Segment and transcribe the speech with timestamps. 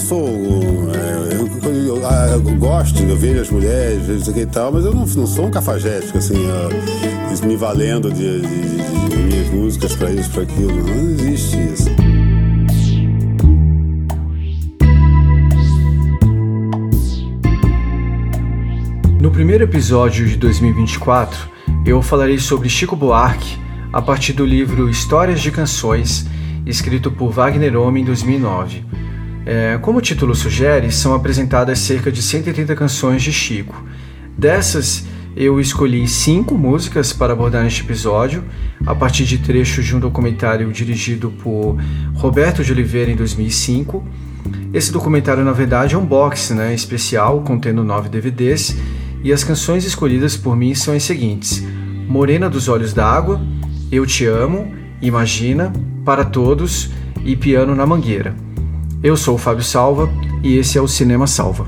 [0.00, 0.28] sou.
[0.28, 4.46] É, eu, eu, eu, ah, eu, gosto, eu vejo as mulheres, vejo isso aqui e
[4.46, 6.46] tal, mas eu não, não sou um cafajeste, assim,
[7.46, 10.72] me valendo de, de, de, de minhas músicas para isso, para aquilo.
[10.72, 11.90] Não existe isso.
[19.20, 21.50] No primeiro episódio de 2024,
[21.84, 23.58] eu falarei sobre Chico Buarque
[23.92, 26.26] a partir do livro Histórias de Canções,
[26.64, 28.84] escrito por Wagner Homem em 2009.
[29.46, 33.84] É, como o título sugere, são apresentadas cerca de 130 canções de Chico.
[34.36, 35.04] Dessas,
[35.36, 38.44] eu escolhi cinco músicas para abordar neste episódio,
[38.84, 41.76] a partir de trechos de um documentário dirigido por
[42.14, 44.04] Roberto de Oliveira em 2005.
[44.72, 48.76] Esse documentário, na verdade, é um box né, especial contendo nove DVDs,
[49.22, 51.62] e as canções escolhidas por mim são as seguintes:
[52.08, 53.40] Morena dos Olhos d'Água,
[53.92, 55.72] Eu Te Amo, Imagina,
[56.04, 56.90] Para Todos
[57.24, 58.49] e Piano na Mangueira.
[59.02, 60.10] Eu sou o Fábio Salva
[60.42, 61.66] e esse é o Cinema Salva.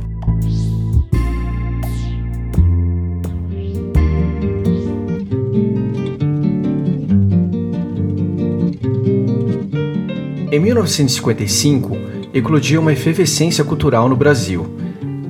[10.53, 11.97] Em 1955,
[12.34, 14.66] eclodia uma efervescência cultural no Brasil.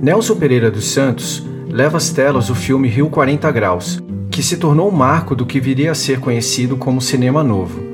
[0.02, 4.88] Nelson Pereira dos Santos leva às telas o filme Rio 40 Graus, que se tornou
[4.88, 7.91] um marco do que viria a ser conhecido como cinema novo.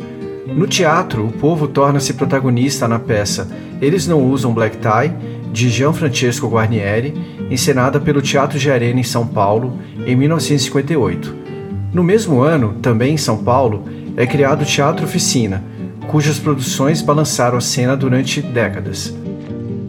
[0.55, 3.49] No teatro, o povo torna-se protagonista na peça
[3.81, 5.13] Eles Não Usam Black Tie,
[5.53, 7.15] de Gianfrancesco Guarnieri,
[7.51, 11.35] encenada pelo Teatro de Arena em São Paulo, em 1958.
[11.93, 13.85] No mesmo ano, também em São Paulo,
[14.17, 15.63] é criado o Teatro Oficina,
[16.09, 19.15] cujas produções balançaram a cena durante décadas.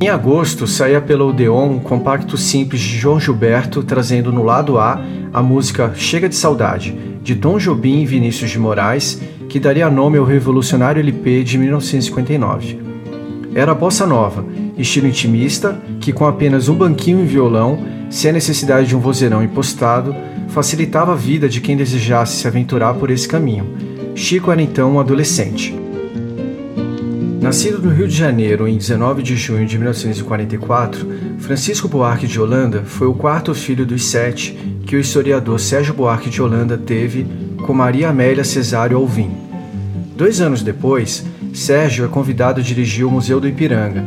[0.02, 5.02] Em agosto, saía pela Odeon um compacto simples de João Gilberto trazendo no lado A
[5.34, 10.20] a música Chega de Saudade, de Tom Jobim e Vinícius de Moraes, que daria nome
[10.20, 12.80] ao revolucionário LP de 1959.
[13.56, 14.46] Era bossa nova,
[14.78, 19.44] estilo intimista, que com apenas um banquinho e violão, sem a necessidade de um vozeirão
[19.44, 20.16] impostado,
[20.50, 23.66] facilitava a vida de quem desejasse se aventurar por esse caminho.
[24.14, 25.76] Chico era então um adolescente.
[27.42, 31.08] Nascido no Rio de Janeiro em 19 de junho de 1944,
[31.40, 34.54] Francisco Buarque de Holanda foi o quarto filho dos sete
[34.86, 37.26] que o historiador Sérgio Buarque de Holanda teve
[37.70, 39.30] com Maria Amélia Cesário Alvim.
[40.16, 44.04] Dois anos depois, Sérgio é convidado a dirigir o Museu do Ipiranga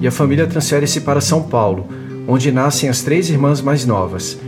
[0.00, 1.86] e a família transfere-se para São Paulo,
[2.26, 4.38] onde nascem as três irmãs mais novas.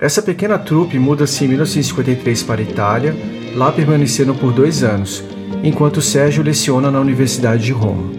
[0.00, 3.14] Essa pequena trupe muda-se em 1953 para a Itália,
[3.54, 5.22] lá permanecendo por dois anos,
[5.62, 8.10] enquanto Sérgio leciona na Universidade de Roma.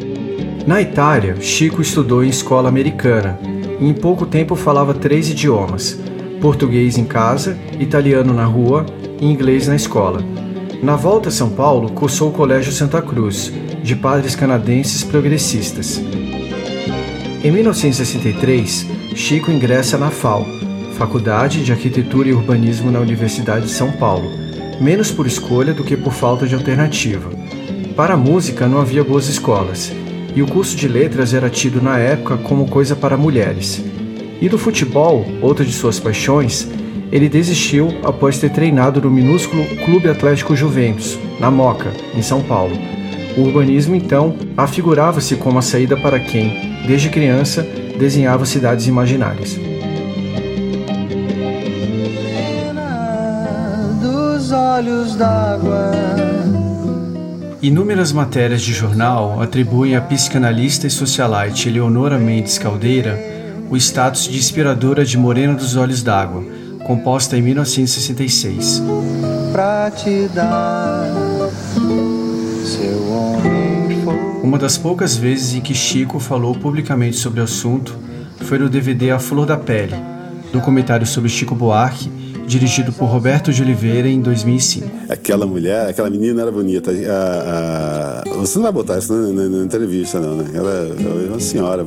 [0.66, 3.38] Na Itália, Chico estudou em escola americana
[3.82, 6.00] e em pouco tempo falava três idiomas:
[6.42, 8.86] português em casa, italiano na rua
[9.20, 10.24] e inglês na escola.
[10.82, 13.52] Na volta a São Paulo, cursou o Colégio Santa Cruz,
[13.84, 16.02] de padres canadenses progressistas.
[17.44, 20.46] Em 1963, Chico ingressa na FAO,
[20.98, 24.30] Faculdade de Arquitetura e Urbanismo na Universidade de São Paulo,
[24.80, 27.30] menos por escolha do que por falta de alternativa.
[27.96, 29.92] Para a música não havia boas escolas,
[30.36, 33.84] e o curso de letras era tido na época como coisa para mulheres.
[34.42, 36.68] E do futebol, outra de suas paixões,
[37.12, 42.76] ele desistiu após ter treinado no minúsculo Clube Atlético Juventus, na Moca, em São Paulo.
[43.38, 47.66] O urbanismo, então, afigurava-se como a saída para quem, desde criança,
[47.98, 49.60] desenhava cidades imaginárias.
[54.52, 55.92] olhos d'água.
[57.62, 63.35] Inúmeras matérias de jornal atribuem à psicanalista e socialite Eleonora Mendes Caldeira
[63.70, 66.44] o status de inspiradora de Morena dos Olhos d'Água,
[66.86, 68.82] composta em 1966.
[69.52, 71.06] Pra te dar
[72.64, 74.04] seu homem
[74.44, 77.98] Uma das poucas vezes em que Chico falou publicamente sobre o assunto
[78.42, 79.96] foi no DVD A Flor da Pele,
[80.52, 82.12] documentário sobre Chico Buarque,
[82.46, 84.90] dirigido por Roberto de Oliveira em 2005.
[85.10, 86.92] Aquela mulher, aquela menina era bonita.
[86.92, 90.52] A, a, você não vai botar isso na, na, na entrevista, não, né?
[90.54, 90.96] Ela,
[91.26, 91.86] é uma senhora,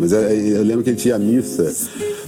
[0.00, 1.74] mas eu lembro que a missa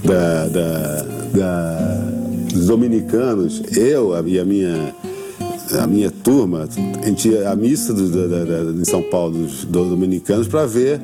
[0.05, 1.03] da, da,
[1.35, 2.13] da,
[2.53, 4.95] dos dominicanos, eu e a minha
[5.79, 6.69] a minha turma,
[7.01, 10.67] a, gente ia, a missa do, da, da, em São Paulo dos, dos dominicanos para
[10.67, 11.01] ver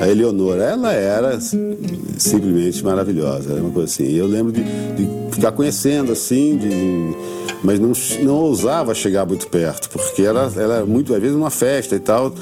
[0.00, 0.64] a Eleonora.
[0.64, 4.12] Ela era simplesmente maravilhosa, uma coisa assim.
[4.12, 7.16] Eu lembro de, de ficar conhecendo assim, de,
[7.62, 7.92] mas não,
[8.22, 12.32] não ousava chegar muito perto, porque ela, era muito, às vezes, numa festa e tal,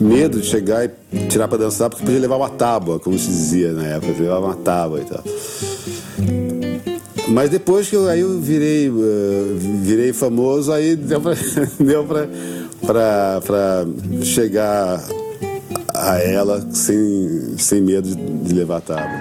[0.00, 3.72] medo de chegar e tirar para dançar, porque podia levar uma tábua, como se dizia
[3.72, 5.24] na época, levava uma tábua e tal.
[7.28, 11.34] Mas depois que eu, aí eu virei, uh, virei famoso, aí deu para
[11.80, 12.06] deu
[14.22, 15.02] chegar
[15.94, 19.20] a ela sem, sem medo de levar a tábua.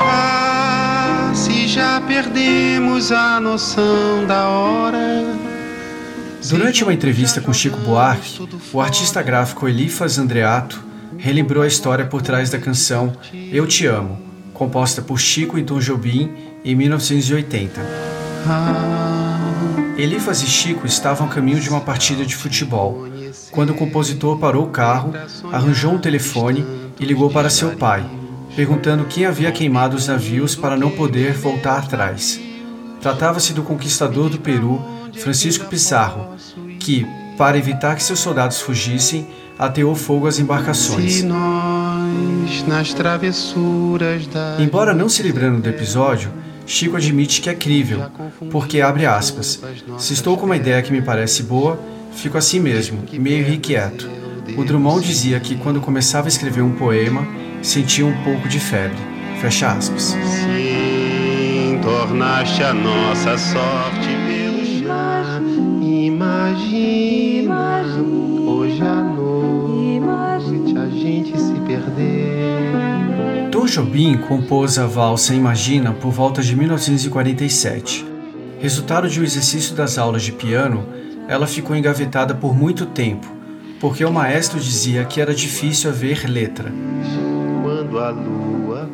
[0.00, 5.24] Ah, se já perdemos a noção da hora.
[6.48, 10.86] Durante uma entrevista com Chico Buarque, o artista gráfico Elifas Andreato
[11.18, 13.12] relembrou a história por trás da canção
[13.52, 14.18] Eu Te Amo,
[14.52, 16.30] composta por Chico e Tom Jobim
[16.64, 17.80] em 1980.
[19.98, 23.06] Elifas e Chico estavam a caminho de uma partida de futebol,
[23.50, 25.14] quando o compositor parou o carro,
[25.52, 26.64] arranjou um telefone
[27.00, 28.04] e ligou para seu pai,
[28.54, 32.38] perguntando quem havia queimado os navios para não poder voltar atrás.
[33.00, 36.36] Tratava-se do conquistador do Peru, Francisco Pizarro,
[36.78, 37.06] que,
[37.38, 39.26] para evitar que seus soldados fugissem,
[39.58, 41.24] ateou fogo às embarcações.
[44.58, 46.30] Embora não se livrando do episódio,
[46.66, 48.06] Chico admite que é crível,
[48.50, 49.60] porque abre aspas.
[49.98, 51.78] Se estou com uma ideia que me parece boa,
[52.12, 54.10] fico assim mesmo, meio irrequieto.
[54.56, 57.26] O Drummond dizia que quando começava a escrever um poema,
[57.62, 58.98] sentia um pouco de febre.
[59.40, 60.16] Fecha aspas.
[60.16, 65.40] Sim, tornaste a nossa sorte pelo chá.
[65.82, 67.35] Imagina,
[73.76, 78.06] Jobim compôs a valsa Imagina por volta de 1947.
[78.58, 80.86] Resultado de um exercício das aulas de piano,
[81.28, 83.26] ela ficou engavetada por muito tempo,
[83.78, 86.72] porque o maestro dizia que era difícil haver letra.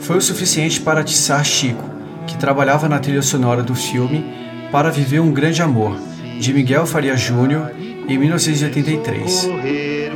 [0.01, 1.89] Foi o suficiente para atiçar Chico,
[2.27, 4.35] que trabalhava na trilha sonora do filme
[4.73, 5.97] Para Viver um Grande Amor,
[6.41, 7.71] de Miguel Faria Júnior,
[8.09, 9.49] em 1983.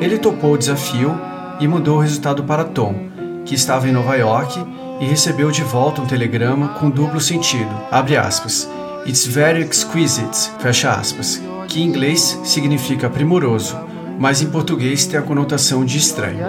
[0.01, 1.17] Ele topou o desafio
[1.61, 3.15] e mudou o resultado para Tom,
[3.47, 4.61] que estava em Nova York
[5.01, 7.71] e recebeu de volta um telegrama com duplo sentido.
[7.91, 8.69] Abre aspas.
[9.07, 13.79] It's very exquisite, fecha aspas, que em inglês significa primoroso,
[14.19, 16.45] mas em português tem a conotação de estranho.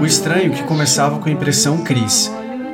[0.00, 2.32] O estranho que começava com a impressão Cris.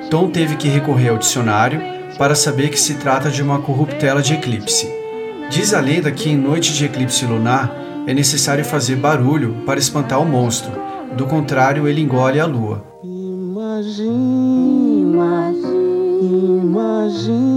[0.09, 1.83] Tom teve que recorrer ao dicionário
[2.17, 4.89] para saber que se trata de uma corruptela de eclipse.
[5.51, 7.75] Diz a lenda que em noite de eclipse lunar
[8.07, 10.73] é necessário fazer barulho para espantar o monstro,
[11.17, 12.85] do contrário ele engole a lua.
[13.03, 14.15] Imagina,
[16.23, 17.51] imagina,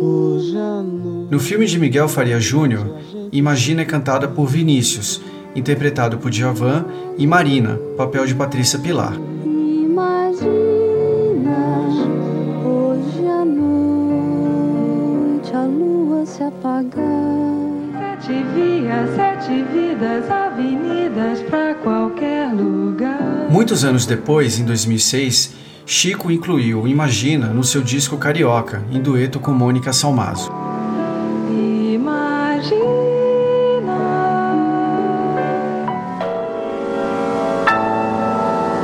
[0.00, 1.30] hoje à noite.
[1.30, 2.96] No filme de Miguel Faria Júnior,
[3.32, 5.20] Imagina é cantada por Vinícius,
[5.54, 6.86] interpretado por Djavan,
[7.18, 9.14] e Marina, papel de Patrícia Pilar.
[9.44, 10.46] Imagina,
[12.64, 17.45] hoje à noite a lua se apagar.
[18.26, 23.46] Sete vias, sete vidas, avenidas pra qualquer lugar.
[23.48, 25.54] Muitos anos depois, em 2006,
[25.86, 30.50] Chico incluiu Imagina no seu disco Carioca, em dueto com Mônica Salmazo.
[31.94, 33.06] Imagina.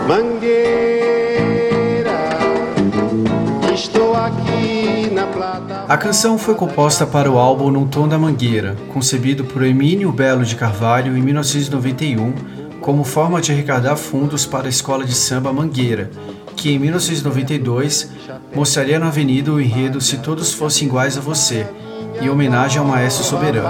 [0.07, 0.82] Mangueira,
[5.93, 10.43] A canção foi composta para o álbum Num Tom da Mangueira, concebido por Emílio Belo
[10.43, 12.33] de Carvalho em 1991,
[12.81, 16.11] como forma de arrecadar fundos para a escola de samba Mangueira,
[16.57, 18.11] que em 1992
[18.55, 21.67] mostraria na avenida o enredo Se Todos Fossem Iguais a Você,
[22.23, 23.69] em homenagem ao maestro soberano.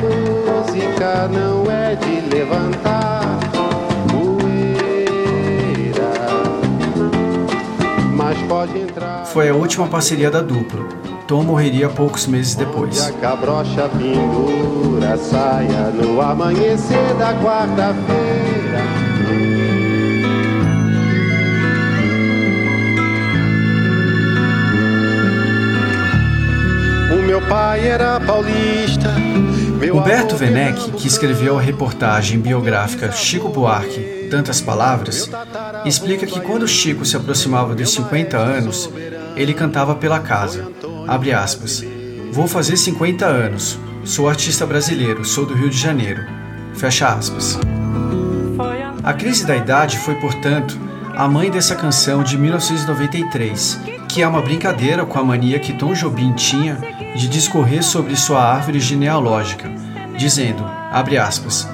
[0.00, 2.97] Música não é de levantar
[8.38, 9.24] mas pode entrar.
[9.26, 10.84] Foi a última parceria da dupla.
[11.26, 13.06] Tom morreria poucos meses Onde depois.
[13.06, 18.48] a cabrocha pendura saia no amanhecer da quarta-feira.
[27.38, 29.10] Meu pai era paulista.
[29.94, 35.30] Humberto avô Werneck, que escreveu a reportagem biográfica Chico Buarque, Tantas Palavras,
[35.84, 38.90] explica que quando Chico se aproximava dos 50 anos,
[39.36, 40.70] ele cantava pela casa.
[41.06, 41.82] Abre aspas.
[42.32, 43.78] Vou fazer 50 anos.
[44.04, 46.24] Sou artista brasileiro, sou do Rio de Janeiro.
[46.74, 47.58] Fecha aspas.
[49.02, 50.78] A crise da idade foi, portanto,
[51.16, 55.92] a mãe dessa canção de 1993, que é uma brincadeira com a mania que Tom
[55.94, 56.78] Jobim tinha
[57.16, 59.68] de discorrer sobre sua árvore genealógica,
[60.16, 61.68] dizendo, abre aspas,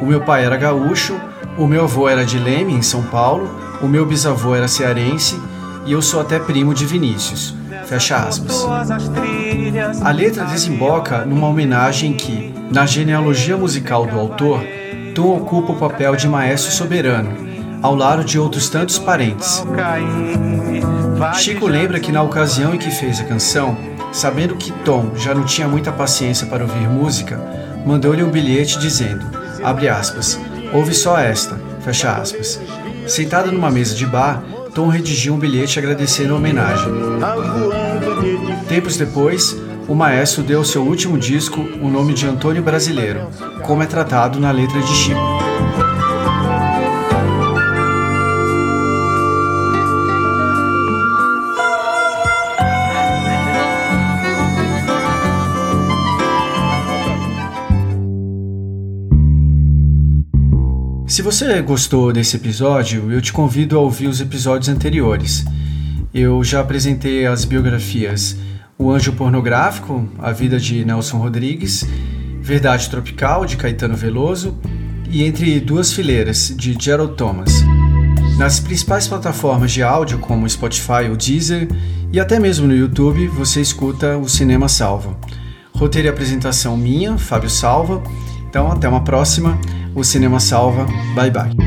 [0.00, 1.20] o meu pai era gaúcho,
[1.58, 3.48] o meu avô era de Leme, em São Paulo,
[3.80, 5.40] o meu bisavô era cearense
[5.84, 7.54] e eu sou até primo de Vinícius.
[7.86, 8.66] Fecha aspas.
[10.02, 14.60] A letra desemboca numa homenagem que, na genealogia musical do autor,
[15.14, 17.30] Tom ocupa o papel de maestro soberano,
[17.80, 19.64] ao lado de outros tantos parentes.
[21.34, 23.76] Chico lembra que na ocasião em que fez a canção,
[24.12, 27.40] sabendo que Tom já não tinha muita paciência para ouvir música,
[27.86, 29.24] mandou-lhe um bilhete dizendo,
[29.62, 30.38] abre aspas,
[30.72, 32.60] ouve só esta, fecha aspas.
[33.06, 34.42] Sentado numa mesa de bar,
[34.74, 36.92] Tom redigiu um bilhete agradecendo a homenagem.
[38.68, 39.56] Tempos depois,
[39.88, 43.28] o maestro deu ao seu último disco o nome de Antônio Brasileiro,
[43.62, 45.35] como é tratado na letra de Chico.
[61.26, 65.44] Você gostou desse episódio, eu te convido a ouvir os episódios anteriores.
[66.14, 68.36] Eu já apresentei as biografias
[68.78, 71.84] O Anjo Pornográfico, A Vida de Nelson Rodrigues,
[72.40, 74.56] Verdade Tropical, de Caetano Veloso,
[75.10, 77.60] e Entre Duas Fileiras, de Gerald Thomas.
[78.38, 81.66] Nas principais plataformas de áudio, como Spotify ou Deezer,
[82.12, 85.18] e até mesmo no YouTube, você escuta o Cinema Salva.
[85.74, 88.00] Roteiro e apresentação minha, Fábio Salva.
[88.48, 89.58] Então, até uma próxima.
[89.96, 90.86] O Cinema Salva.
[91.14, 91.65] Bye bye.